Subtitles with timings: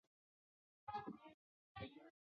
[0.87, 1.35] 上野国馆林藩
[1.79, 2.15] 第一任藩主。